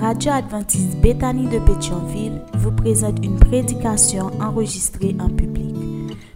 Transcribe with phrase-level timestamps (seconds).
[0.00, 5.74] radio adventiste Bethany de Pétionville vous présente une prédication enregistrée en public.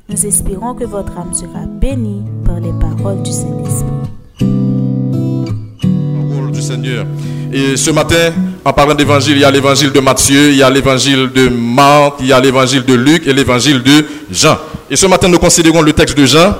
[0.08, 3.86] Nous espérons que votre âme sera bénie par les paroles du Saint-Esprit.
[6.30, 7.06] Parole du Seigneur.
[7.52, 8.32] Et ce matin,
[8.64, 12.14] en parlant d'évangile, il y a l'évangile de Matthieu, il y a l'évangile de Marc,
[12.20, 14.58] il y a l'évangile de Luc et l'évangile de Jean.
[14.90, 16.54] Et ce matin, nous considérons le texte de Jean,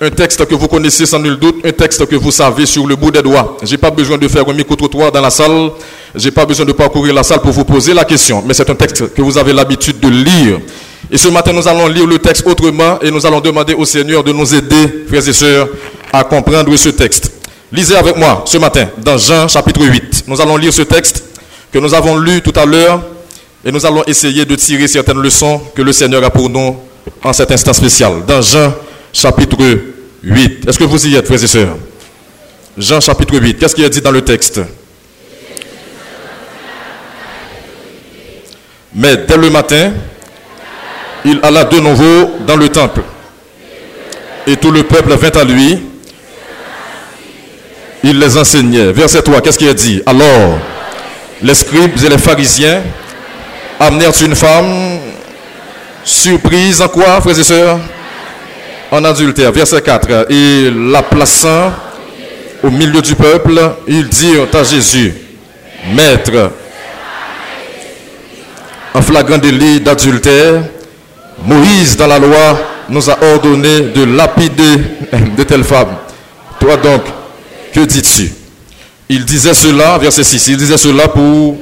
[0.00, 2.96] un texte que vous connaissez sans nul doute, un texte que vous savez sur le
[2.96, 3.56] bout des doigts.
[3.62, 5.70] J'ai pas besoin de faire un micro-trottoir dans la salle,
[6.14, 8.74] j'ai pas besoin de parcourir la salle pour vous poser la question, mais c'est un
[8.74, 10.60] texte que vous avez l'habitude de lire.
[11.10, 14.22] Et ce matin, nous allons lire le texte autrement et nous allons demander au Seigneur
[14.22, 15.68] de nous aider, frères et sœurs,
[16.12, 17.32] à comprendre ce texte.
[17.72, 20.24] Lisez avec moi ce matin dans Jean chapitre 8.
[20.26, 21.24] Nous allons lire ce texte
[21.72, 23.00] que nous avons lu tout à l'heure
[23.64, 26.76] et nous allons essayer de tirer certaines leçons que le Seigneur a pour nous
[27.22, 28.24] en cet instant spécial.
[28.26, 28.72] Dans Jean
[29.12, 29.56] chapitre
[30.22, 30.68] 8.
[30.68, 31.76] Est-ce que vous y êtes, frères et sœurs?
[32.76, 33.58] Jean chapitre 8.
[33.58, 34.60] Qu'est-ce qu'il a dit dans le texte?
[38.94, 39.92] Mais dès le matin,
[41.24, 43.02] il alla de nouveau dans le temple.
[44.46, 45.78] Et tout le peuple vint à lui.
[48.02, 48.92] Il les enseignait.
[48.92, 50.02] Verset 3, qu'est-ce qu'il a dit?
[50.06, 50.58] Alors,
[51.42, 52.82] les scribes et les pharisiens
[53.78, 54.98] amenèrent une femme
[56.02, 57.78] surprise en quoi, frères et sœurs?
[58.90, 59.52] En adultère.
[59.52, 60.30] Verset 4.
[60.30, 61.72] Et la plaçant
[62.62, 65.14] au milieu du peuple, ils dirent à Jésus,
[65.94, 66.50] Maître,
[68.94, 70.62] en flagrant délit d'adultère,
[71.44, 74.76] Moïse dans la loi nous a ordonné de lapider
[75.36, 75.96] de telles femmes.
[76.58, 77.02] Toi donc,
[77.72, 78.32] que dis-tu?
[79.08, 81.56] Il disait cela, verset 6, il disait cela pour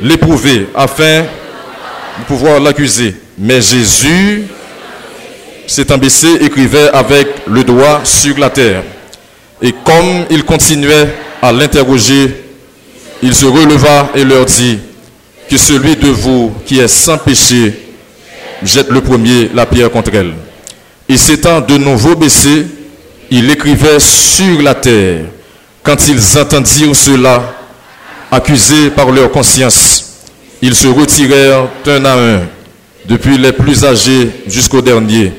[0.00, 3.14] l'éprouver, afin de pouvoir l'accuser.
[3.36, 4.44] Mais Jésus,
[5.66, 8.82] s'étant baissé, écrivait avec le doigt sur la terre.
[9.60, 11.08] Et comme il continuait
[11.42, 12.44] à l'interroger,
[13.22, 14.78] il se releva et leur dit,
[15.48, 17.72] que celui de vous qui est sans péché
[18.62, 20.34] jette le premier la pierre contre elle.
[21.08, 22.66] Et s'étant de nouveau baissé,
[23.30, 25.24] il écrivait sur la terre.
[25.82, 27.54] Quand ils entendirent cela,
[28.30, 30.26] accusés par leur conscience,
[30.60, 32.40] ils se retirèrent un à un,
[33.06, 35.32] depuis les plus âgés jusqu'au dernier.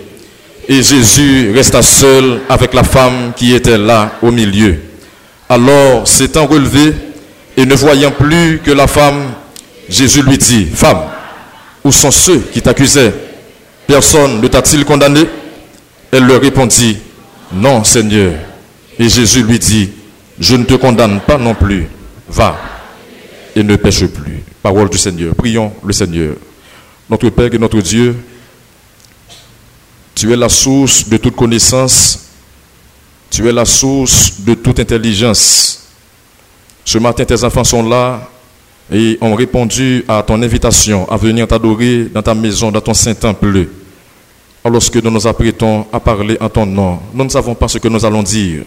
[0.68, 4.78] Et Jésus resta seul avec la femme qui était là au milieu.
[5.47, 6.94] Alors, s'étant relevé
[7.58, 9.34] et ne voyant plus que la femme,
[9.90, 11.02] Jésus lui dit, Femme,
[11.84, 13.14] où sont ceux qui t'accusaient?
[13.88, 15.22] Personne ne t'a-t-il condamné?
[16.12, 16.98] Elle leur répondit,
[17.52, 18.34] Non, Seigneur.
[19.00, 19.90] Et Jésus lui dit,
[20.40, 21.88] Je ne te condamne pas non plus.
[22.30, 22.58] Va
[23.56, 24.44] et ne pêche plus.
[24.62, 25.36] Parole du Seigneur.
[25.36, 26.36] Prions le Seigneur.
[27.10, 28.16] Notre Père et notre Dieu,
[30.14, 32.28] tu es la source de toute connaissance.
[33.32, 35.88] Tu es la source de toute intelligence.
[36.86, 38.30] Ce matin, tes enfants sont là
[38.92, 43.14] et ont répondu à ton invitation à venir t'adorer dans ta maison, dans ton saint
[43.14, 43.68] temple.
[44.66, 47.88] Lorsque nous nous apprêtons à parler en ton nom, nous ne savons pas ce que
[47.88, 48.64] nous allons dire,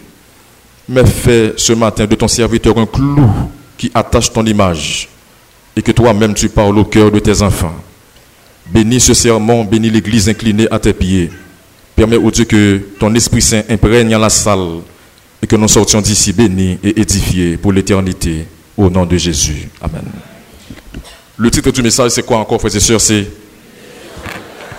[0.89, 3.29] mais fais ce matin de ton serviteur un clou
[3.77, 5.07] qui attache ton image
[5.75, 7.73] et que toi-même tu parles au cœur de tes enfants.
[8.65, 11.29] Bénis ce sermon, bénis l'église inclinée à tes pieds.
[11.95, 14.79] Permets au Dieu que ton Esprit Saint imprègne la salle
[15.41, 18.45] et que nous sortions d'ici bénis et édifiés pour l'éternité.
[18.77, 19.69] Au nom de Jésus.
[19.81, 20.03] Amen.
[21.37, 23.01] Le titre du message, c'est quoi encore, frères et sœurs?
[23.01, 23.27] C'est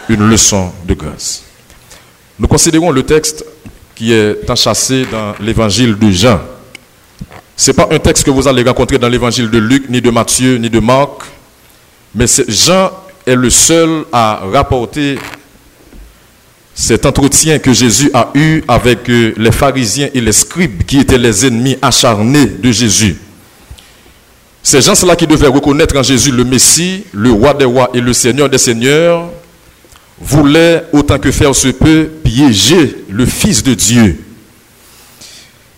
[0.08, 1.42] une leçon de grâce.
[2.38, 3.44] Nous considérons le texte
[3.94, 6.40] qui est enchâssé dans l'évangile de Jean.
[7.56, 10.10] Ce n'est pas un texte que vous allez rencontrer dans l'évangile de Luc, ni de
[10.10, 11.22] Matthieu, ni de Marc,
[12.14, 12.90] mais Jean
[13.26, 15.18] est le seul à rapporter
[16.74, 21.46] cet entretien que Jésus a eu avec les pharisiens et les scribes qui étaient les
[21.46, 23.16] ennemis acharnés de Jésus.
[24.64, 28.14] Ces gens-là qui devaient reconnaître en Jésus le Messie, le roi des rois et le
[28.14, 29.28] Seigneur des seigneurs,
[30.18, 34.18] voulaient, autant que faire se peut, piéger le Fils de Dieu.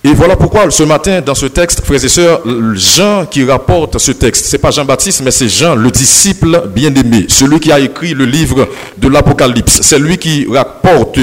[0.04, 2.42] Et voilà pourquoi ce matin, dans ce texte, frères et sœurs,
[2.74, 7.26] Jean qui rapporte ce texte, ce n'est pas Jean-Baptiste, mais c'est Jean, le disciple bien-aimé,
[7.28, 9.80] celui qui a écrit le livre de l'Apocalypse.
[9.82, 11.18] C'est lui qui rapporte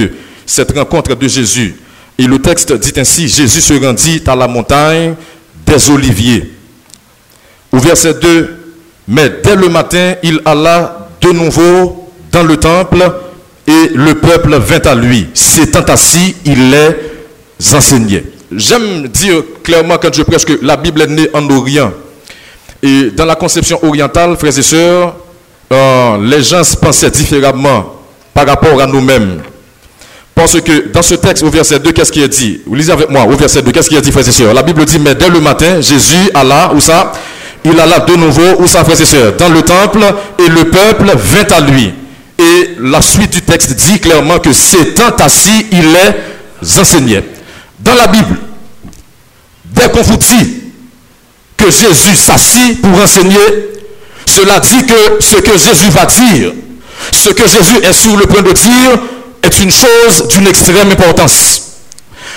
[0.46, 1.78] cette rencontre de Jésus.
[2.18, 5.16] Et le texte dit ainsi, Jésus se rendit à la montagne
[5.66, 6.53] des Oliviers.
[7.74, 8.50] Au verset 2,
[9.08, 13.04] mais dès le matin, il alla de nouveau dans le temple
[13.66, 15.28] et le peuple vint à lui.
[15.34, 18.26] S'étant assis, il les enseignait.
[18.56, 21.92] J'aime dire clairement quand je prêche que la Bible est née en Orient.
[22.84, 25.16] Et dans la conception orientale, frères et sœurs,
[25.72, 27.96] euh, les gens pensaient différemment
[28.36, 29.42] par rapport à nous-mêmes.
[30.36, 32.62] Parce que dans ce texte, au verset 2, qu'est-ce qui est dit?
[32.68, 34.54] Vous lisez avec moi, au verset 2, qu'est-ce qui est dit, frères et sœurs?
[34.54, 37.14] La Bible dit, mais dès le matin, Jésus alla, où ça?
[37.66, 40.04] Il alla de nouveau, où sa frères et dans le temple,
[40.40, 41.94] et le peuple vint à lui.
[42.40, 47.24] Et la suite du texte dit clairement que s'étant assis, il les enseignait.
[47.80, 48.38] Dans la Bible,
[49.66, 50.64] dès qu'on vous dit
[51.58, 53.38] que Jésus s'assit pour enseigner,
[54.26, 56.54] cela dit que ce que Jésus va dire,
[57.12, 59.00] ce que Jésus est sur le point de dire,
[59.44, 61.62] est une chose d'une extrême importance.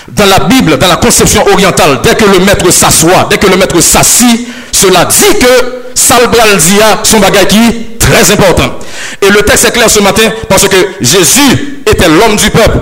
[0.09, 3.57] Dans la Bible, dans la conception orientale, dès que le maître s'assoit, dès que le
[3.57, 4.47] maître s'assit,
[4.77, 8.79] cela dit que Salbral dia son bagage qui est très important.
[9.23, 12.79] Et le texte est clair ce matin parce que Jésus était l'homme du peuple.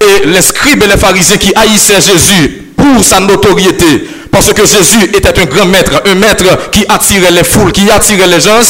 [0.00, 5.04] Et les scribes et les pharisiens qui haïssaient Jésus pour sa notoriété, parce que Jésus
[5.14, 8.60] était un grand maître, un maître qui attirait les foules, qui attirait les gens.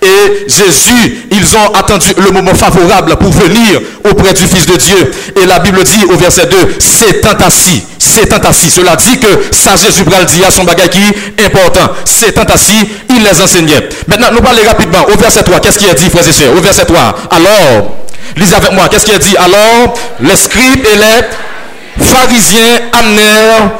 [0.00, 5.10] Et Jésus, ils ont attendu le moment favorable pour venir auprès du Fils de Dieu.
[5.40, 8.70] Et la Bible dit au verset 2, c'est assis, c'est assis.
[8.70, 11.92] Cela dit que ça Jésus dit à son bagage qui est important.
[12.04, 13.88] C'est assis, il les enseignait.
[14.06, 15.58] Maintenant, nous parlons rapidement au verset 3.
[15.60, 17.14] Qu'est-ce qui est dit, frères et sœurs Au verset 3.
[17.30, 17.96] Alors,
[18.36, 19.36] lisez avec moi, qu'est-ce qui est dit?
[19.36, 23.72] Alors, les scribes et les pharisiens amenèrent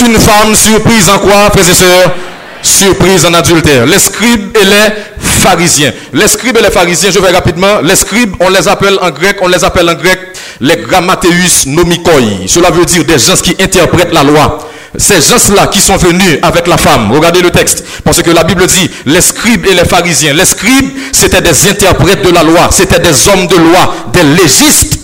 [0.00, 2.14] une femme surprise en quoi, frères et sœurs?
[2.62, 3.86] Surprise en adultère.
[3.86, 5.92] Les scribes et les pharisiens.
[6.12, 7.80] Les scribes et les pharisiens, je vais rapidement.
[7.82, 10.18] Les scribes, on les appelle en grec, on les appelle en grec
[10.60, 12.46] les grammateus nomikoi.
[12.46, 14.58] Cela veut dire des gens qui interprètent la loi.
[14.98, 18.66] Ces gens-là qui sont venus avec la femme, regardez le texte, parce que la Bible
[18.66, 20.32] dit, les scribes et les pharisiens.
[20.32, 24.98] Les scribes, c'était des interprètes de la loi, c'était des hommes de loi, des légistes,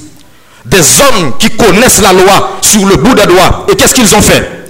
[0.65, 3.67] des hommes qui connaissent la loi sur le bout des doigts.
[3.71, 4.62] Et qu'est-ce qu'ils ont fait?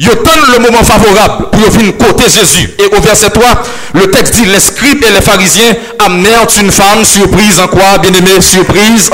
[0.00, 2.70] Ils attendent le moment favorable pour venir côté Jésus.
[2.78, 3.62] Et au verset 3,
[3.94, 8.12] le texte dit, les scribes et les pharisiens amenèrent une femme surprise en quoi, bien
[8.12, 9.10] aimé, surprise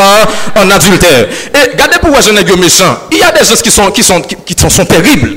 [0.57, 1.29] en, adultère.
[1.55, 2.99] Et regardez pourquoi je n'ai méchant.
[3.11, 5.33] Il y a des gens qui sont, qui sont, qui, sont, terribles.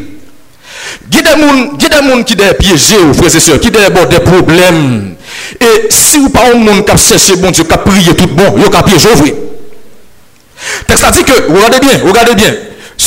[1.10, 5.16] Il y a des gens qui sont piégés, frères et sœurs, qui ont des problèmes.
[5.62, 8.28] Et si vous pas un monde qui a cherché bon Dieu, qui a prié tout
[8.28, 12.54] bon, il a piégé, Le Texte a dit que, regardez bien, regardez bien,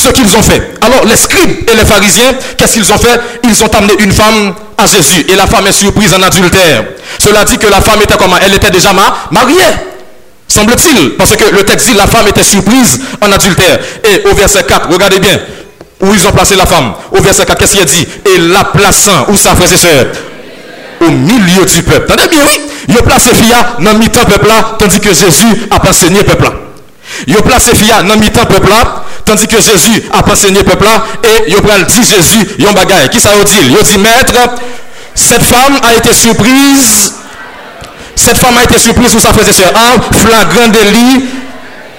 [0.01, 0.75] ce qu'ils ont fait.
[0.81, 3.21] Alors les scribes et les pharisiens, qu'est-ce qu'ils ont fait?
[3.45, 6.85] Ils ont amené une femme à Jésus et la femme est surprise en adultère.
[7.19, 8.37] Cela dit que la femme était comment?
[8.45, 8.91] Elle était déjà
[9.31, 9.57] mariée.
[10.49, 13.79] Semble-t-il, parce que le texte dit la femme était surprise en adultère.
[14.05, 15.39] Et au verset 4, regardez bien
[16.01, 16.95] où ils ont placé la femme.
[17.13, 18.07] Au verset 4, qu'est-ce qu'il a dit?
[18.35, 20.07] Et la plaçant, où ça, frères et sœurs
[21.03, 22.11] Au milieu du peuple.
[22.11, 25.69] Attendez bien, oui Ils ont placé Fia dans le mi-temps peuple là, tandis que Jésus
[25.71, 26.53] a enseigné peuple là.
[27.27, 30.85] Ils ont placé Fia dans le mi-temps peuple là, Tandis que Jésus a enseigné peuple
[30.85, 33.09] là, et il a dit Jésus, il a bagaille.
[33.11, 33.59] Qui ça dire?
[33.63, 34.35] Il dit, maître,
[35.15, 37.15] cette femme a été surprise.
[38.17, 41.25] Cette femme a été surprise sous sa frère et en flagrant délit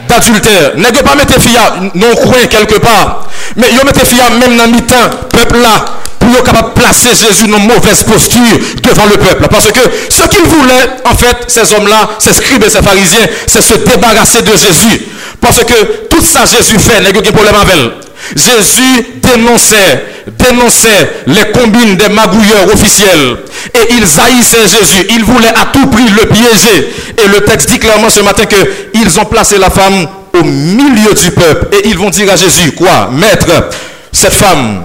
[0.07, 0.73] d'adultère.
[0.77, 3.27] N'est pas mettre fia non coin quelque part?
[3.55, 5.85] Mais ils mettent fia même dans mi-temps, peuple là,
[6.33, 9.47] pour capable placer Jésus dans une mauvaise posture devant le peuple.
[9.49, 9.79] Parce que
[10.09, 14.41] ce qu'ils voulaient, en fait, ces hommes-là, ces scribes et ces pharisiens, c'est se débarrasser
[14.41, 15.01] de Jésus.
[15.39, 17.91] Parce que tout ça Jésus fait, il n'y a problème avec
[18.35, 20.05] Jésus dénonçait,
[20.37, 23.37] dénonçait les combines des magouilleurs officiels.
[23.73, 25.07] Et ils haïssaient Jésus.
[25.09, 26.93] Ils voulaient à tout prix le piéger.
[27.17, 31.31] Et le texte dit clairement ce matin qu'ils ont placé la femme au milieu du
[31.31, 31.75] peuple.
[31.75, 33.09] Et ils vont dire à Jésus, quoi?
[33.11, 33.69] Maître,
[34.11, 34.83] cette femme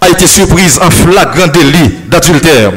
[0.00, 2.72] a été surprise en flagrant délit d'adultère.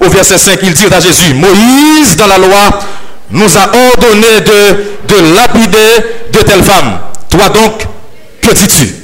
[0.00, 2.80] Au verset 5, il dit à Jésus, Moïse dans la loi
[3.30, 6.98] nous a ordonné de, de lapider de telles femmes.
[7.28, 7.82] Toi donc,
[8.40, 8.94] que dis-tu?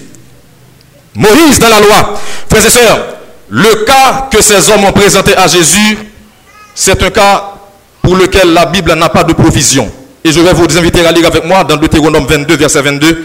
[1.15, 2.21] Moïse dans la loi.
[2.49, 3.07] Frères et sœurs,
[3.51, 5.99] le cas que ces hommes ont présenté à Jésus,
[6.75, 7.53] c'est un cas
[8.03, 9.91] pour lequel la Bible n'a pas de provision.
[10.25, 13.25] Et je vais vous inviter à lire avec moi dans Deutéronome 22, verset 22.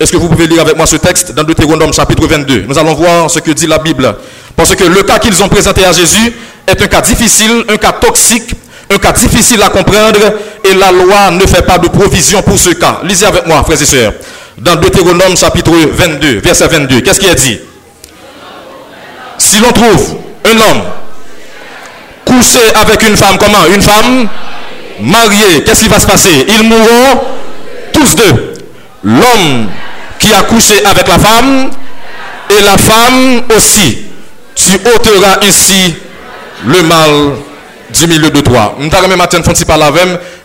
[0.00, 2.94] Est-ce que vous pouvez lire avec moi ce texte dans Deutéronome chapitre 22 Nous allons
[2.94, 4.16] voir ce que dit la Bible.
[4.56, 6.32] Parce que le cas qu'ils ont présenté à Jésus
[6.66, 8.54] est un cas difficile, un cas toxique,
[8.90, 10.18] un cas difficile à comprendre
[10.64, 13.00] et la loi ne fait pas de provision pour ce cas.
[13.04, 14.14] Lisez avec moi, frères et sœurs.
[14.56, 17.60] Dans Deutéronome chapitre 22, verset 22, qu'est-ce qui est dit?
[19.36, 20.16] Si l'on trouve
[20.46, 20.82] un homme
[22.24, 23.66] couché avec une femme, comment?
[23.74, 24.26] Une femme
[25.00, 26.46] mariée, qu'est-ce qui va se passer?
[26.48, 27.20] Ils mourront
[27.92, 28.54] tous deux.
[29.04, 29.68] L'homme
[30.20, 31.70] qui a couché avec la femme
[32.50, 34.06] et la femme aussi.
[34.54, 35.96] Tu ôteras ainsi
[36.66, 37.10] le mal
[37.92, 38.76] du milieu de toi.
[38.78, 39.90] Nous matin font par la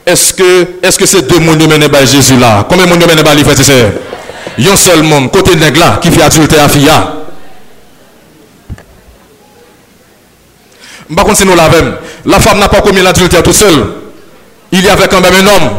[0.06, 2.66] Est-ce que est-ce que c'est deux mondes menés par Jésus là?
[2.68, 3.92] Combien de monde menés par les frères et sœurs?
[4.58, 6.90] Un seul monde côté nègre là qui fait adultère à fille.
[11.16, 11.56] Par contre, si nous
[12.26, 13.86] la femme n'a pas commis l'adultère tout seul.
[14.72, 15.70] Il y avait quand même un homme.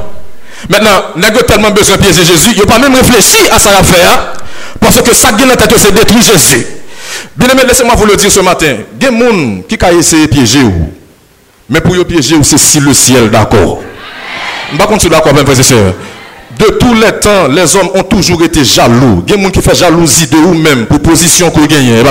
[0.69, 3.83] Maintenant, n'a tellement besoin de piéger Jésus, il n'a pas même réfléchi à ça à
[3.83, 4.33] faire.
[4.81, 6.67] Parce que ça qui est tête, c'est détruire Jésus.
[7.37, 8.77] Bien aimé, laissez-moi vous le dire ce matin.
[9.01, 10.93] Il y a des gens qui ont essayé de piéger vous.
[11.69, 13.83] Mais pour piéger, c'est si le ciel d'accord.
[14.71, 15.95] Je ne sais pas d'accord, mes frères et sœurs
[16.53, 19.23] De tous les temps, les hommes ont toujours été jaloux.
[19.27, 21.85] Il y a des gens qui font jalousie de vous-même pour position qu'on gagne.
[21.85, 22.03] Il y a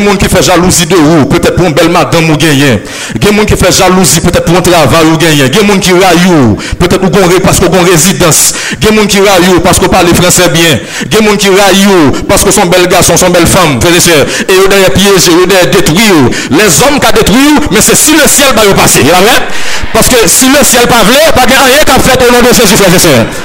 [0.00, 2.80] des gens qui font jalousie de vous, peut-être pour une belle madame ou gagne.
[3.14, 5.30] Il y a des gens qui font jalousie peut-être pour un travail ou gagne.
[5.34, 8.54] Il y a des gens qui raillent peut-être parce qu'on une résidence.
[8.80, 10.80] Il y a des gens qui raillent parce qu'on parle français bien.
[11.06, 13.80] Il y a des gens qui raillent parce qu'on sont belles garçons, sont belles femmes,
[13.80, 14.26] frères et sœurs.
[14.48, 16.00] Et ils ont piégés, ils ont détruits.
[16.50, 19.00] Les hommes qui détruit, mais c'est si le ciel va passer.
[19.92, 22.76] Parce que si le ciel pas voulu, pas rien qu'à faire au nom de Jésus,
[22.76, 23.43] frères et sœurs.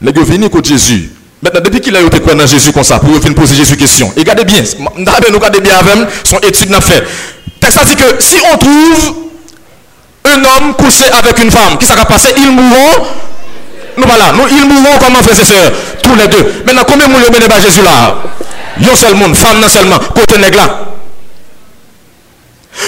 [0.00, 1.10] Les gens venus contre Jésus.
[1.42, 4.12] Maintenant, depuis qu'il a été dans Jésus comme ça, pour venir poser Jésus question.
[4.16, 4.62] Et regardez bien,
[4.96, 7.04] nous regardez bien avec son étude n'a fait.
[7.60, 9.14] Texte dit que si on trouve
[10.24, 13.06] un homme couché avec une femme, qui s'est passé Ils mourront.
[13.96, 16.62] Nous voilà, nous ils mourront comment frères et sœurs, tous les deux.
[16.64, 18.16] Maintenant, combien à Jésus là?
[18.80, 20.97] Un seul monde, femme non seulement, côté nègre là.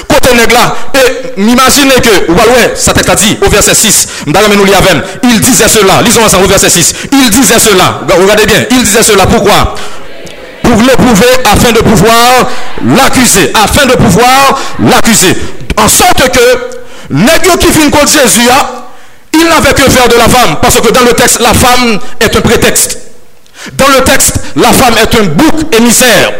[0.08, 6.02] Côté là, et m'imaginez que, ouais, ça t'a dit au verset 6, il disait cela,
[6.02, 9.74] lisons ensemble au verset 6, il disait cela, regardez bien, il disait cela, pourquoi?
[10.62, 12.48] Pour l'éprouver afin de pouvoir
[12.84, 15.36] l'accuser, afin de pouvoir l'accuser.
[15.76, 18.66] En sorte que, nègre qui finit contre Jésus, hein,
[19.32, 22.36] il n'avait que faire de la femme, parce que dans le texte, la femme est
[22.36, 22.98] un prétexte.
[23.72, 26.32] Dans le texte, la femme est un bouc émissaire.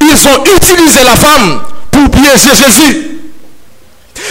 [0.00, 1.60] Ils ont utilisé la femme
[1.98, 3.18] pour piéger Jésus.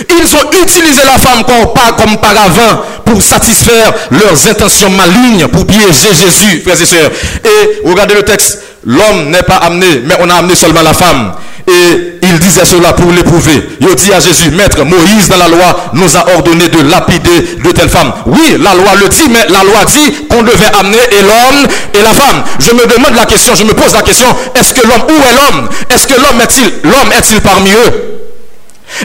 [0.10, 6.14] Ils ont utilisé la femme comme, comme paravent pour satisfaire leurs intentions malignes, pour piéger
[6.14, 7.12] Jésus, frères et sœurs.
[7.44, 11.34] Et regardez le texte, l'homme n'est pas amené, mais on a amené seulement la femme.
[11.68, 13.70] Et il disait cela pour l'éprouver.
[13.80, 17.72] Il dit à Jésus, Maître, Moïse dans la loi nous a ordonné de lapider de
[17.72, 18.14] telles femmes.
[18.26, 22.02] Oui, la loi le dit, mais la loi dit qu'on devait amener et l'homme et
[22.02, 22.44] la femme.
[22.60, 25.34] Je me demande la question, je me pose la question, est-ce que l'homme, où est
[25.34, 25.70] l'homme?
[25.94, 28.18] Est-ce que l'homme est-il, l'homme est-il parmi eux?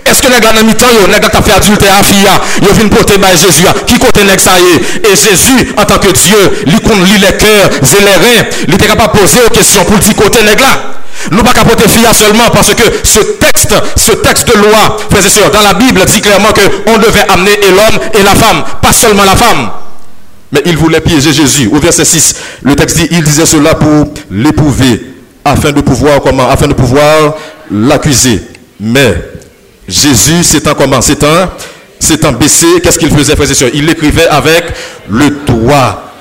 [0.06, 2.28] Est-ce que les gars mi-temps, les gars qui fait adultère à fille,
[2.62, 6.76] ils viennent porter par Jésus, qui côté y Et Jésus, en tant que Dieu, lui
[6.76, 10.14] lit les cœurs et les reins, il était capable de poser aux questions pour dire
[10.14, 11.01] côté nèg là.
[11.30, 15.30] Nous pas capoter fille seulement parce que ce texte, ce texte de loi, frères et
[15.30, 19.24] sœurs, dans la Bible dit clairement qu'on devait amener l'homme et la femme, pas seulement
[19.24, 19.70] la femme.
[20.50, 21.70] Mais il voulait piéger Jésus.
[21.72, 25.14] Au verset 6, le texte dit, il disait cela pour l'éprouver,
[25.44, 27.34] afin de pouvoir, comment, afin de pouvoir
[27.70, 28.42] l'accuser.
[28.78, 29.16] Mais
[29.88, 31.50] Jésus, c'est un comment C'est un,
[31.98, 32.66] c'est un baissé.
[32.82, 33.70] Qu'est-ce qu'il faisait, frères et sœurs?
[33.72, 34.64] Il écrivait avec
[35.08, 36.11] le doigt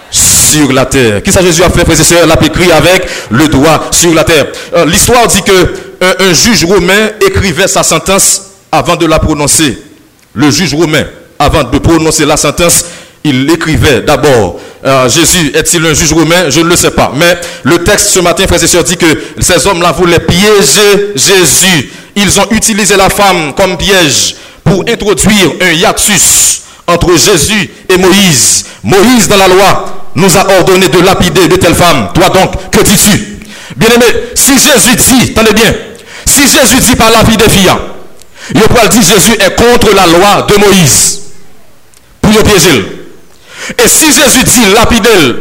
[0.74, 1.22] la terre.
[1.24, 4.48] Qu'est-ce que Jésus a fait, frères et sœurs écrit avec le doigt sur la terre.
[4.76, 8.42] Euh, l'histoire dit que un, juge romain écrivait sa sentence
[8.72, 9.78] avant de la prononcer.
[10.34, 11.06] Le juge romain,
[11.38, 12.86] avant de prononcer la sentence,
[13.24, 14.60] il l'écrivait d'abord.
[14.84, 16.50] Euh, Jésus est-il un juge romain?
[16.50, 17.12] Je ne le sais pas.
[17.16, 19.06] Mais le texte ce matin, frères et sœurs, dit que
[19.40, 21.92] ces hommes-là voulaient piéger Jésus.
[22.16, 26.62] Ils ont utilisé la femme comme piège pour introduire un hiatus
[26.94, 28.66] entre Jésus et Moïse.
[28.84, 32.10] Moïse, dans la loi, nous a ordonné de lapider de telles femmes.
[32.14, 33.40] Toi donc, que dis-tu?
[33.76, 34.06] Bien-aimé,
[34.36, 35.74] si Jésus dit, attendez bien,
[36.26, 37.72] si Jésus dit par lapider fille,
[38.54, 41.22] il peut dire Jésus est contre la loi de Moïse.
[42.22, 43.02] Pour le piéger.
[43.78, 45.36] Et si Jésus dit lapider,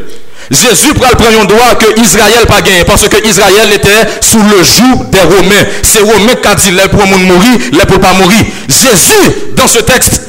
[0.51, 5.09] Jésus prend le droit que Israël pas gagné parce que Israël était sous le joug
[5.11, 5.67] des Romains.
[5.83, 8.45] C'est Romains qui a dit les pour mourir, les pour pas mourir.
[8.69, 10.23] Jésus, dans ce texte,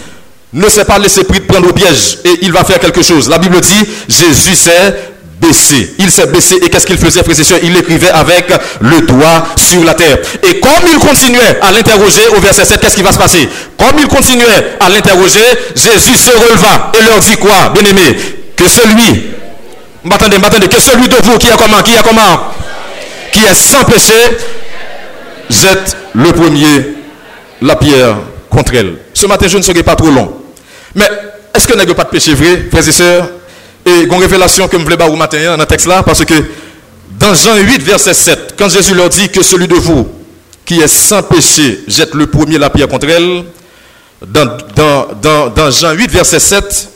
[0.53, 3.29] ne s'est pas laissé prendre au piège et il va faire quelque chose.
[3.29, 5.95] La Bible dit, Jésus s'est baissé.
[5.97, 7.59] Il s'est baissé et qu'est-ce qu'il faisait, frères et sœurs?
[7.63, 10.17] Il écrivait avec le doigt sur la terre.
[10.43, 13.47] Et comme il continuait à l'interroger au verset 7, qu'est-ce qui va se passer?
[13.77, 15.39] Comme il continuait à l'interroger,
[15.75, 18.17] Jésus se releva et leur dit quoi Bien aimé,
[18.55, 19.23] que celui,
[20.03, 22.51] m'attendez, m'attendez, que celui de vous qui a comment Qui a comment?
[23.31, 24.13] Qui est sans péché,
[25.49, 26.95] jette le premier
[27.61, 28.17] la pierre
[28.49, 28.95] contre elle.
[29.13, 30.33] Ce matin, je ne serai pas trop long.
[30.95, 31.09] Mais
[31.53, 33.29] est-ce que n'y pas de péché vrai, frères et sœurs?
[33.85, 36.33] Et une révélation que je voulais vous matin dans le texte là, parce que
[37.19, 40.07] dans Jean 8, verset 7, quand Jésus leur dit que celui de vous
[40.65, 43.43] qui est sans péché jette le premier la pierre contre elle,
[44.25, 46.89] dans, dans, dans Jean 8, verset 7,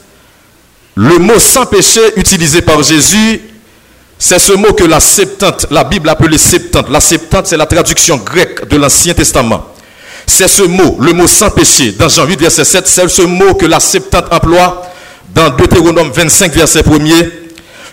[0.96, 3.40] le mot sans péché utilisé par Jésus,
[4.18, 6.88] c'est ce mot que la Septante, la Bible appelait Septante.
[6.88, 9.66] La Septante, c'est la traduction grecque de l'Ancien Testament.
[10.26, 13.54] C'est ce mot, le mot sans péché, dans Jean 8, verset 7, c'est ce mot
[13.54, 14.82] que la Septante emploie
[15.34, 17.30] dans Deutéronome 25, verset 1er.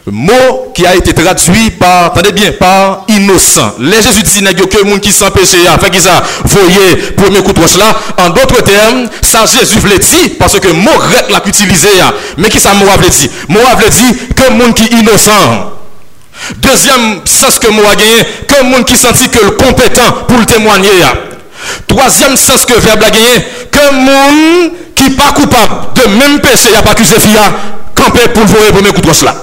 [0.06, 3.76] Mot qui a été traduit par, attendez bien, par innocent.
[3.80, 7.42] Les Jésus dit, n'y que le monde qui sans péché, fait qu'ils ça, voyez, premier
[7.42, 7.96] coup de là.
[8.18, 11.88] En d'autres termes, ça Jésus voulait dire, parce que mot grec l'a utilisé,
[12.38, 13.30] mais qui ça mot voulait dire?
[13.48, 15.72] Mot voulait dire que monde qui innocent.
[16.58, 20.90] Deuxième sens que moi gagné, que monde qui sentit que le compétent pour le témoigner.
[21.88, 26.76] Troisième sens que verbe a gagné, que monde qui pas coupable de même péché, il
[26.76, 27.52] a pas accusé FIA,
[27.96, 29.36] camper pour voir le premier coup de là.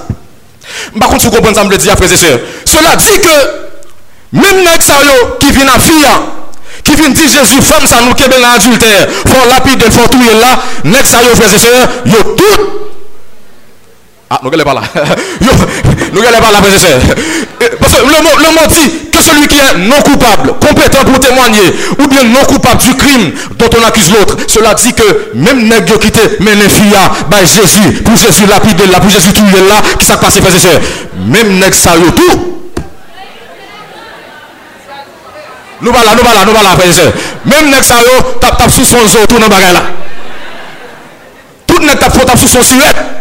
[0.99, 2.39] Par contre, vous comprenez ça, me le dit à frères et sœurs.
[2.65, 6.21] Cela dit que même les qui viennent à FIA,
[6.83, 10.59] qui viennent dire Jésus, femme, ça nous qu'est dans adultère, faut lapide, faut tout là,
[10.83, 12.81] les frères et sœurs, ils ont tout.
[14.29, 14.81] Ah, nous ne pas là.
[16.13, 17.01] Nous ne pas là, frères et sœurs.
[17.79, 22.07] Parce que le mot, dit que celui qui est non coupable, compétent pour témoigner, ou
[22.07, 26.07] bien non coupable du crime dont on accuse l'autre, cela dit que même nègre qui
[26.07, 26.95] était mais les filles,
[27.29, 30.59] bah Jésus, pour Jésus lapide là, pour Jésus tout là, qui s'est passé, frères et
[30.59, 30.81] sœurs?
[31.27, 31.75] Même nègre
[32.15, 32.47] tout.
[35.81, 37.13] Nous voilà, nous voilà, nous voilà, frères et sœurs.
[37.45, 37.95] Même nègre ça,
[38.39, 39.81] tape sous son zoo, tout dans le là.
[41.67, 43.20] Tout nègre tape sous son silette.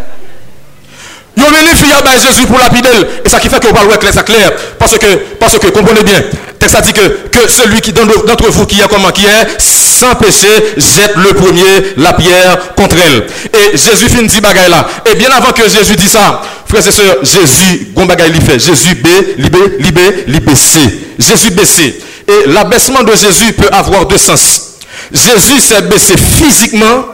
[1.51, 2.89] Yo venu filles à Jésus pour lapider.
[3.25, 4.53] Et ça qui fait que vous parlez clair, ça clair.
[4.79, 6.23] Parce que, parce que, comprenez bien,
[6.59, 10.15] texte a dit que, que celui qui d'entre vous qui est comment, qui est sans
[10.15, 13.27] péché, jette le premier la pierre contre elle.
[13.53, 14.87] Et Jésus finit dit bagaille là.
[15.11, 18.59] Et bien avant que Jésus dit ça, frères et sœurs, Jésus, gon bagaille fait.
[18.59, 20.79] Jésus B, libé, libé, libé C.
[21.19, 22.01] Jésus baissé.
[22.29, 24.77] Et l'abaissement de Jésus peut avoir deux sens.
[25.13, 27.07] Jésus s'est baissé physiquement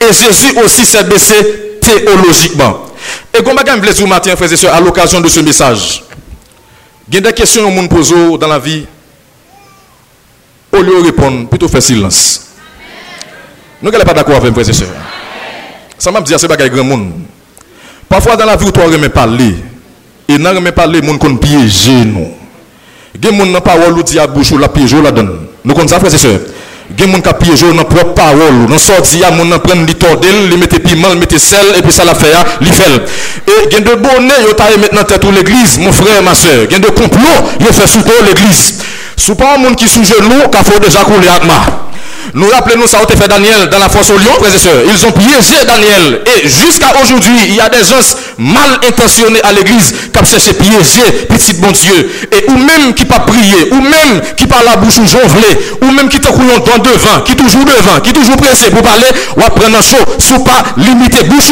[0.00, 2.91] et Jésus aussi s'est baissé théologiquement.
[3.34, 6.02] Et comme je voulais vous matin, frères et sœurs, à l'occasion de ce message,
[7.08, 8.86] il y a des questions que monde pose dans la vie.
[10.72, 12.46] Au lieu de répondre, plutôt faire silence.
[13.82, 14.88] Nous sommes pas d'accord avec frères et sœurs.
[15.98, 17.12] Ça m'a dit, c'est pas grand monde.
[18.08, 19.54] Parfois dans la vie, où tu remets parler.
[20.28, 22.32] Et dans remets parler, gens qui piéger nous.
[23.14, 25.46] Il y a des gens qui parole dit à bouche ou la piège la donne.
[25.64, 26.40] Nous connaissons ça, frères et sœurs.
[26.96, 30.48] Gen moun ka piyejo nan prop parol Nan sorti ya moun nan pren li tordel
[30.50, 32.98] Li mette piman, li mette sel, epi sa la feya Li fel,
[33.46, 36.84] e gen de bonen Yo taye met nan tetou l'eglise, moun frè, ma sè Gen
[36.84, 38.82] de komplot, yo fè souto l'eglise.
[39.14, 41.60] Sou pa moun ki sou genou Ka fò deja kou li akma
[42.34, 44.82] Nous rappelons-nous, ça a été fait Daniel dans la force au lion, frères et sœurs.
[44.86, 46.22] Ils ont piégé Daniel.
[46.26, 48.00] Et jusqu'à aujourd'hui, il y a des gens
[48.38, 52.10] mal intentionnés à l'église qui cherché piéger petit bon Dieu.
[52.32, 55.90] Et ou même qui pas prier, ou même qui parle la bouche ou jonflé, ou
[55.90, 59.06] même qui te couillon dans devant, qui toujours devant, qui toujours pressé pour parler,
[59.36, 61.50] ou apprendre un chaud, sous pas limiter bouche.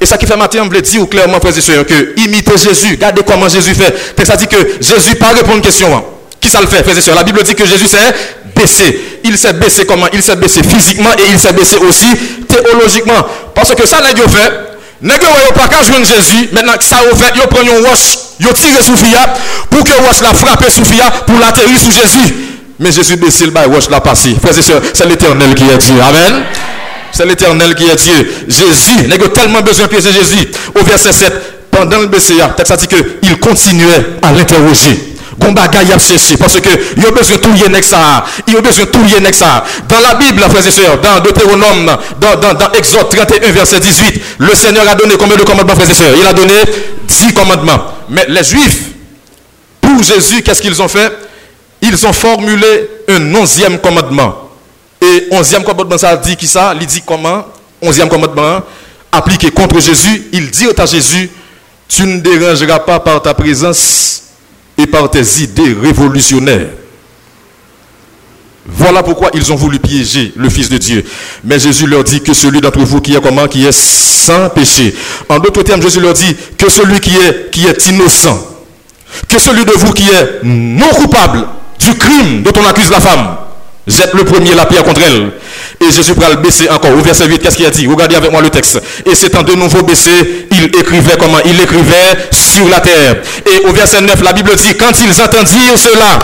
[0.00, 2.92] Et ça qui fait matin, on veut dire clairement, frères et sœurs, que imiter Jésus,
[2.92, 4.24] regardez comment Jésus fait.
[4.24, 5.94] Ça dit que Jésus pas répondre une question.
[5.94, 6.02] Hein.
[6.40, 7.14] Qui ça le fait, frères et sœurs?
[7.14, 7.98] La Bible dit que Jésus s'est
[9.24, 10.06] Il s'est baissé comment?
[10.12, 12.06] Il s'est baissé physiquement et il s'est baissé aussi
[12.48, 13.26] théologiquement.
[13.54, 14.70] Parce que ça, pas fait.
[15.02, 16.48] N'est pas qu'à jouer Jésus.
[16.52, 19.34] Maintenant, ça a fait, ils prennent un wash, ils tirent sous Fia
[19.70, 22.34] pour que wash la frappe sous Fia pour l'atterrir sous Jésus.
[22.78, 24.36] Mais Jésus le bail, wash l'a passé.
[24.40, 25.94] Frères et sœurs, c'est l'éternel qui est Dieu.
[26.02, 26.42] Amen.
[27.12, 28.44] C'est l'éternel qui est Dieu.
[28.48, 30.48] Jésus, n'a tellement besoin de piéger Jésus.
[30.78, 31.32] Au verset 7,
[31.70, 37.40] pendant le BCA, ça dit qu'il continuait à l'interroger parce que il a besoin de
[37.42, 38.24] tout lier ça.
[38.46, 39.64] Il a besoin de tout lier ça.
[39.88, 44.22] Dans la Bible frères et sœurs dans Deutéronome dans, dans, dans Exode 31 verset 18
[44.38, 46.14] le Seigneur a donné combien de commandements frères et sœurs?
[46.18, 46.54] Il a donné
[47.06, 47.94] 10 commandements.
[48.08, 48.86] Mais les juifs
[49.80, 51.12] pour Jésus qu'est-ce qu'ils ont fait?
[51.82, 54.50] Ils ont formulé un onzième commandement.
[55.00, 56.74] Et onzième commandement ça dit qui ça?
[56.78, 57.46] Il dit comment?
[57.82, 58.60] Onzième commandement
[59.12, 60.28] appliqué contre Jésus.
[60.32, 61.30] Il dit à Jésus
[61.90, 64.22] tu ne dérangeras pas par ta présence
[64.80, 66.68] et par tes idées révolutionnaires.
[68.66, 71.04] Voilà pourquoi ils ont voulu piéger le Fils de Dieu.
[71.44, 74.94] Mais Jésus leur dit que celui d'entre vous qui est comment, qui est sans péché.
[75.28, 78.38] En d'autres termes, Jésus leur dit que celui qui est, qui est innocent,
[79.28, 81.46] que celui de vous qui est non coupable
[81.78, 83.36] du crime dont on accuse la femme,
[83.86, 85.30] jette le premier la pierre contre elle.
[85.80, 86.92] Et Jésus va le baisser encore.
[86.92, 87.86] Au verset 8, qu'est-ce qu'il a dit?
[87.86, 88.80] Regardez avec moi le texte.
[89.06, 91.38] Et s'étant de nouveau baissé, il écrivait comment?
[91.44, 93.16] Il écrivait sur la terre.
[93.46, 96.18] Et au verset 9, la Bible dit, quand ils entendirent cela,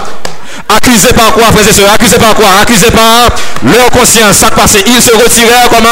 [0.68, 1.92] accusés par quoi, frères et sœurs?
[1.94, 2.48] Accusés par quoi?
[2.60, 3.30] Accusés par
[3.64, 4.36] leur conscience.
[4.36, 4.84] Ça passé.
[4.86, 5.88] Ils se retirèrent comment?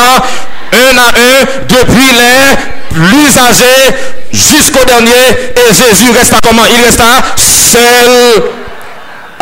[0.73, 3.95] Un à un, depuis les plus âgés
[4.33, 5.11] jusqu'au dernier.
[5.57, 6.65] Et Jésus resta comment?
[6.77, 7.05] Il resta
[7.37, 8.64] seul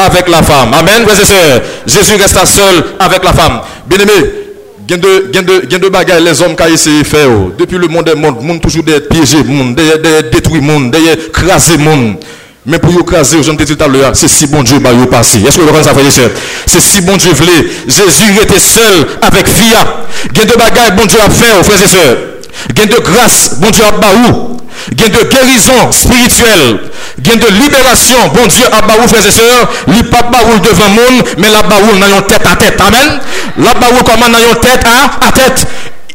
[0.03, 0.73] avec la femme.
[0.75, 1.63] Amen, frères et sœurs.
[1.87, 3.61] Jésus resta seul avec la femme.
[3.87, 4.43] Bien-aimé,
[4.89, 7.29] il y a de bagailles les hommes qui ont essayé de faire.
[7.59, 10.95] Depuis le monde est monde, toujours des piégés, monde, des détruits, monde,
[11.79, 12.17] monde.
[12.65, 15.07] Mais pour écraser, je te dit tout à l'heure, c'est si bon Dieu va y
[15.07, 15.39] passer.
[15.39, 16.23] Est-ce que vous comprenez ça,
[16.67, 17.69] C'est si bon Dieu voulait.
[17.89, 20.07] Jésus était seul avec Fia.
[20.33, 22.17] Il y a de bagailles, bon Dieu a fait, frères et sœurs.
[22.71, 24.57] Il y a de grâce, bon Dieu a baou
[24.95, 26.91] gain de guérison spirituelle,
[27.21, 28.17] gain de libération.
[28.35, 31.99] Bon Dieu, à baoul, frères et sœurs, il pas baoul devant monde, mais la baoul
[31.99, 32.81] dans tête à tête.
[32.81, 33.21] Amen.
[33.59, 35.67] La baoul comment dans tête à, à tête?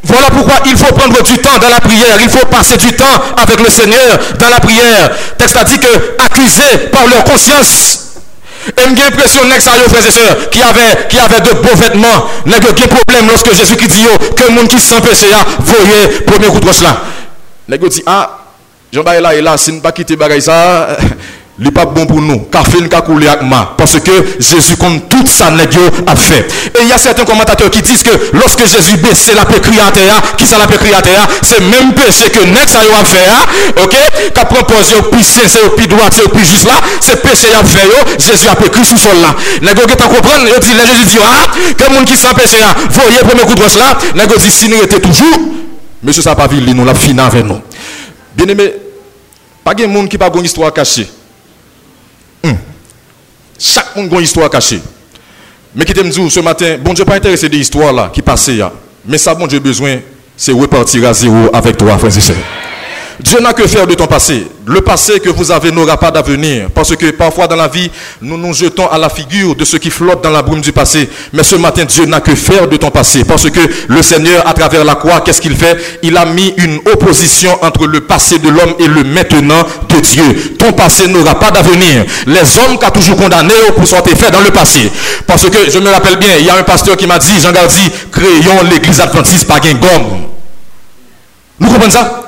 [0.03, 2.17] Voilà pourquoi il faut prendre du temps dans la prière.
[2.21, 3.03] Il faut passer du temps
[3.35, 5.11] avec le Seigneur dans la prière.
[5.37, 8.03] texte a dit que accusés par leur conscience.
[8.67, 9.41] Et j'ai l'impression
[9.89, 13.77] frères et sœurs, qui avait, qui avait de beaux vêtements, n'a de problème lorsque Jésus
[13.77, 17.01] qui dit que le monde qui a voyez premier coup de roche là.
[17.69, 18.39] Dit ah,
[18.91, 20.97] Jean-Baptiste là et là, si ne pas quitter bagaille ça,
[21.59, 22.47] n'est pas bon pour nous.
[22.51, 23.73] Car fait couler avec moi.
[23.77, 26.47] Parce que Jésus compte tout ça a fait.
[26.75, 29.91] Et il y a certains commentateurs qui disent que lorsque Jésus baissait la paix à
[29.91, 33.27] terre, qui ça la paix à terre, c'est même péché que Nex a fait.
[33.29, 33.81] Hein?
[33.83, 33.95] Ok?
[34.33, 36.79] Qu'a proposé au plus saint, c'est au plus droit, c'est au plus juste là.
[37.01, 37.87] C'est péché a fait.
[38.19, 39.35] Jésus a écrit sous sol là.
[39.61, 43.19] Nèg qui comprendre, il dit, Jésus dit, ah, que monde qui s'en péché, hein, voyez
[43.19, 43.97] premier coup de roche là.
[44.15, 45.39] Nèg dit, si nous étions toujours,
[46.03, 47.61] monsieur ça pas ville, nous l'a fini avec nous.
[48.37, 48.71] Bien aimé,
[49.63, 51.09] pas de monde qui pas une histoire cachée.
[53.59, 54.79] Chaque monde a une histoire cachée.
[55.73, 58.59] Mais qui me dit ce matin, bon Dieu pas intéressé de l'histoire là qui passait
[59.05, 59.97] Mais ça, bon Dieu besoin,
[60.35, 62.35] c'est repartir à zéro avec toi, frères et sœurs.
[63.19, 64.47] Dieu n'a que faire de ton passé.
[64.65, 66.69] Le passé que vous avez n'aura pas d'avenir.
[66.73, 67.89] Parce que parfois dans la vie,
[68.21, 71.09] nous nous jetons à la figure de ce qui flotte dans la brume du passé.
[71.33, 73.23] Mais ce matin, Dieu n'a que faire de ton passé.
[73.23, 75.99] Parce que le Seigneur, à travers la croix, qu'est-ce qu'il fait?
[76.03, 80.55] Il a mis une opposition entre le passé de l'homme et le maintenant de Dieu.
[80.59, 82.05] Ton passé n'aura pas d'avenir.
[82.27, 84.91] Les hommes ont toujours condamné pour sortir fait dans le passé.
[85.25, 87.51] Parce que je me rappelle bien, il y a un pasteur qui m'a dit, Jean
[87.51, 90.27] Gardi, créons l'église adventiste par gomme.
[91.59, 92.26] Nous comprenons ça?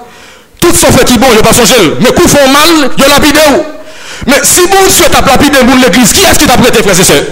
[0.60, 1.94] Tout ce fait qui bon, je pas songer.
[2.00, 3.66] Mais coup font mal, il y a la vidéo.
[4.28, 7.24] Mais si vous souhaitez lapider l'église, qui est-ce qui t'a prêté, frères et sœurs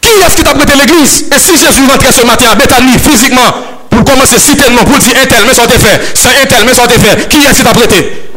[0.00, 1.26] Qui est-ce qui t'a prêté l'église?
[1.34, 3.54] Et si Jésus rentrait ce matin à Bethany, physiquement,
[3.90, 6.64] pour commencer si tellement, pour dire un tel, mais sans te faire, c'est un tel,
[6.64, 8.30] mais sans te faire, qui est-ce qui t'a prêté?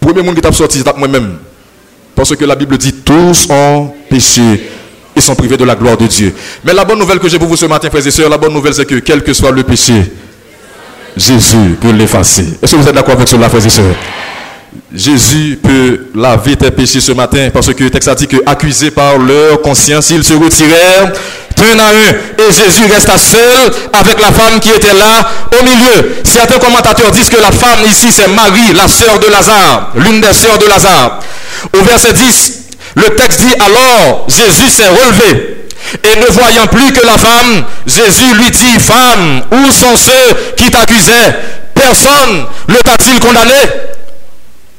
[0.00, 1.38] Premier monde qui t'a sorti, c'est moi-même.
[2.16, 4.70] Parce que la Bible dit tous ont péché
[5.14, 6.34] et sont privés de la gloire de Dieu.
[6.64, 8.52] Mais la bonne nouvelle que j'ai pour vous ce matin, frères et sœurs, la bonne
[8.52, 9.94] nouvelle, c'est que quel que soit le péché,
[11.16, 12.58] Jésus peut l'effacer.
[12.62, 13.94] Est-ce que vous êtes d'accord avec cela, frères et sœurs?
[14.94, 18.90] Jésus peut laver tes péchés ce matin parce que le texte a dit que accusés
[18.90, 21.12] par leur conscience, ils se retirèrent
[21.60, 26.16] un à un et Jésus resta seul avec la femme qui était là au milieu.
[26.24, 30.32] Certains commentateurs disent que la femme ici c'est Marie, la sœur de Lazare, l'une des
[30.32, 31.20] sœurs de Lazare.
[31.78, 32.60] Au verset 10,
[32.96, 35.59] le texte dit alors Jésus s'est relevé
[36.04, 40.70] et ne voyant plus que la femme, Jésus lui dit, femme, où sont ceux qui
[40.70, 41.34] t'accusaient?
[41.74, 43.52] Personne ne t'a-t-il condamné?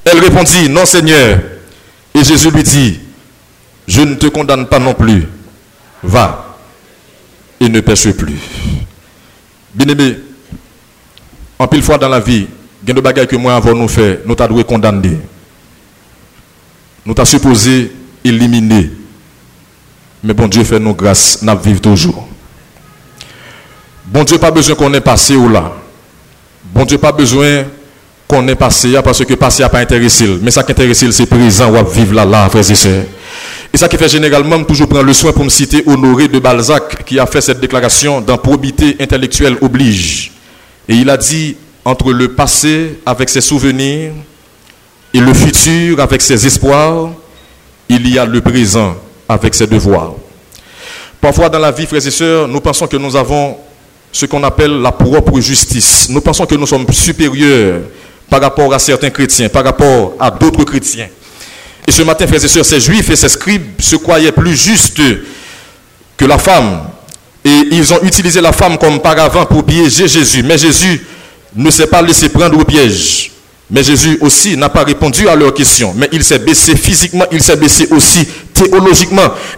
[0.06, 1.40] Elle répondit, non Seigneur.
[2.14, 3.00] Et Jésus lui dit,
[3.88, 5.28] je ne te condamne pas non plus.
[6.04, 6.58] Va
[7.60, 8.40] et ne pêche plus.
[9.74, 10.18] Bien-aimé,
[11.60, 12.48] en pile fois dans la vie,
[12.88, 15.20] il y que moi avons nous fait, nous t'avons condamné.
[17.06, 17.92] Nous t'avons supposé
[18.24, 18.90] éliminer
[20.24, 22.28] mais bon Dieu fait nous grâce, nous vivons toujours.
[24.06, 25.74] Bon Dieu pas besoin qu'on ait passé ou là.
[26.66, 27.66] Bon Dieu pas besoin
[28.28, 30.28] qu'on ait passé parce que passé n'a pas intéressé.
[30.42, 33.06] Mais ça qui intéresse, c'est présent ou vivre là, là, frères et sœurs.
[33.74, 37.04] Et ça qui fait généralement toujours prendre le soin pour me citer Honoré de Balzac
[37.06, 40.32] qui a fait cette déclaration dans Probité intellectuelle oblige.
[40.88, 41.56] Et il a dit
[41.86, 44.12] entre le passé avec ses souvenirs
[45.14, 47.10] et le futur avec ses espoirs,
[47.90, 48.96] il y a le présent
[49.32, 50.14] avec ses devoirs.
[51.20, 53.58] Parfois dans la vie, frères et sœurs, nous pensons que nous avons
[54.12, 56.10] ce qu'on appelle la propre justice.
[56.10, 57.82] Nous pensons que nous sommes supérieurs
[58.30, 61.08] par rapport à certains chrétiens, par rapport à d'autres chrétiens.
[61.88, 65.02] Et ce matin, frères et sœurs, ces juifs et ces scribes se croyaient plus justes
[66.18, 66.82] que la femme.
[67.44, 70.44] Et ils ont utilisé la femme comme paravent pour piéger Jésus.
[70.44, 71.02] Mais Jésus
[71.56, 73.32] ne s'est pas laissé prendre au piège.
[73.70, 75.94] Mais Jésus aussi n'a pas répondu à leurs questions.
[75.96, 78.28] Mais il s'est baissé physiquement, il s'est baissé aussi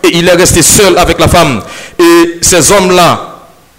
[0.04, 1.62] Et il est resté seul avec la femme.
[2.00, 3.34] Et ces hommes-là,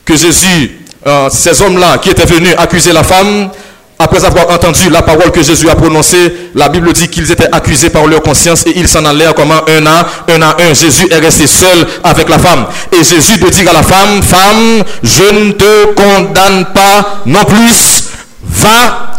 [0.05, 3.51] que Jésus, euh, ces hommes-là qui étaient venus accuser la femme,
[3.99, 7.91] après avoir entendu la parole que Jésus a prononcée, la Bible dit qu'ils étaient accusés
[7.91, 10.75] par leur conscience et ils s'en allèrent comme un à un à un.
[10.75, 12.67] Jésus est resté seul avec la femme.
[12.93, 18.05] Et Jésus de dire à la femme, femme, je ne te condamne pas non plus.
[18.43, 19.13] Va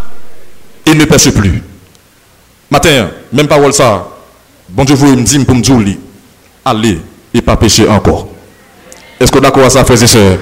[0.85, 1.63] et ne pêche plus.
[2.69, 4.05] Matin, même parole ça,
[4.69, 5.97] bon Dieu vous me dit pour me dire,
[6.63, 6.99] allez
[7.33, 8.27] et pas pécher encore.
[9.19, 10.37] Est-ce que d'accord à ça, frères et sœurs?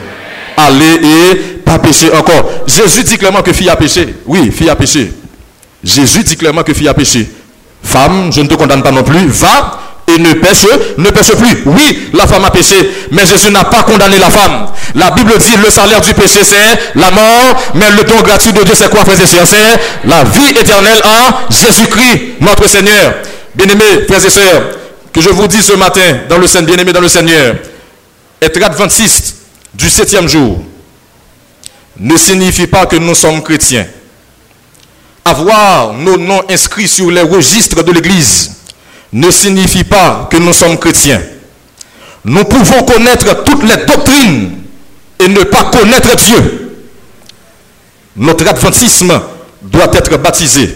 [0.58, 2.50] Allez et pas pécher encore.
[2.68, 4.16] Jésus dit clairement que fille a péché.
[4.26, 5.12] Oui, fille a péché.
[5.84, 7.30] Jésus dit clairement que fille a péché.
[7.84, 9.28] Femme, je ne te condamne pas non plus.
[9.28, 10.66] Va et ne pêche,
[10.98, 11.64] ne pêche plus.
[11.66, 12.76] Oui, la femme a péché,
[13.12, 14.68] mais Jésus n'a pas condamné la femme.
[14.96, 18.64] La Bible dit le salaire du péché c'est la mort, mais le don gratuit de
[18.64, 19.48] Dieu c'est quoi, frères et sœurs?
[19.48, 23.14] C'est la vie éternelle en Jésus-Christ, notre Seigneur.
[23.56, 24.64] Bien-aimés, frères et sœurs,
[25.12, 27.56] que je vous dis ce matin, dans le Seigneur, bien-aimés dans le Seigneur,
[28.42, 29.36] être adventiste
[29.74, 30.64] du septième jour,
[31.98, 33.86] ne signifie pas que nous sommes chrétiens.
[35.24, 38.52] Avoir nos noms inscrits sur les registres de l'Église
[39.14, 41.22] ne signifie pas que nous sommes chrétiens.
[42.26, 44.64] Nous pouvons connaître toutes les doctrines
[45.20, 46.86] et ne pas connaître Dieu.
[48.16, 49.22] Notre adventisme
[49.62, 50.76] doit être baptisé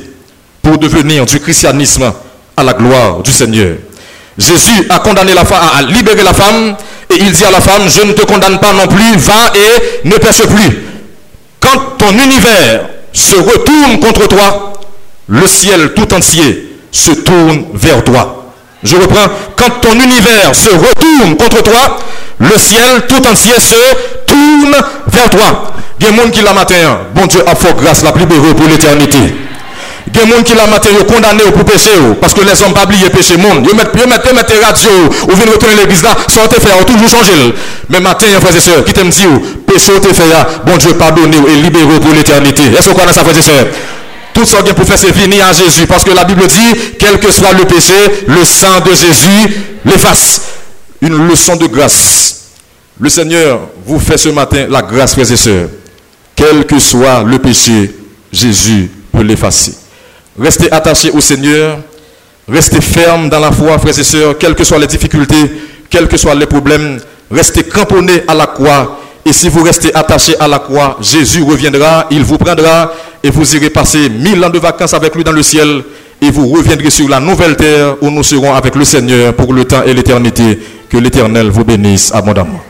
[0.62, 2.14] pour devenir du christianisme
[2.58, 3.76] à la gloire du Seigneur.
[4.38, 6.76] Jésus a condamné la femme, a libéré la femme,
[7.10, 10.08] et il dit à la femme, je ne te condamne pas non plus, va et
[10.08, 10.84] ne pêche plus.
[11.60, 14.74] Quand ton univers se retourne contre toi,
[15.28, 18.46] le ciel tout entier se tourne vers toi.
[18.84, 21.98] Je reprends, quand ton univers se retourne contre toi,
[22.40, 24.76] le ciel tout entier se tourne
[25.08, 25.74] vers toi.
[26.00, 26.76] Il y a qui la matin,
[27.14, 29.47] bon Dieu a fort grâce, la plus pour l'éternité.
[30.14, 31.90] Il y a des gens qui la matin condamné pour pécher
[32.22, 33.68] parce que les hommes pas oublié péché monde.
[33.70, 34.90] Ils mettent ils mettent mettent radio
[35.28, 37.54] ou viennent retourner l'église là, sortez faire toujours changer.
[37.90, 39.30] Mais matin, frères et sœurs, qui t'aime dire
[39.66, 40.24] péché te fait
[40.66, 42.64] bon Dieu pardonne et libéré pour l'éternité.
[42.78, 43.68] Est-ce vous connaissez ça frères et sœurs?
[44.34, 45.88] Tout ça pour faire c'est venir à Jésus.
[45.88, 47.94] Parce que la Bible dit, quel que soit le péché,
[48.28, 50.42] le sang de Jésus l'efface.
[51.02, 52.42] Une leçon de grâce.
[53.00, 55.70] Le Seigneur vous fait ce matin la grâce, frères et sœurs.
[56.36, 57.94] Quel que soit le péché,
[58.32, 59.74] Jésus peut l'effacer.
[60.40, 61.80] Restez attachés au Seigneur.
[62.48, 65.52] Restez fermes dans la foi, frères et sœurs, quelles que soient les difficultés,
[65.90, 67.00] quels que soient les problèmes.
[67.30, 69.00] Restez cramponnés à la croix.
[69.26, 73.56] Et si vous restez attachés à la croix, Jésus reviendra, il vous prendra et vous
[73.56, 75.84] irez passer mille ans de vacances avec lui dans le ciel
[76.22, 79.66] et vous reviendrez sur la nouvelle terre où nous serons avec le Seigneur pour le
[79.66, 80.58] temps et l'éternité.
[80.90, 82.62] Que l'Éternel vous bénisse abondamment.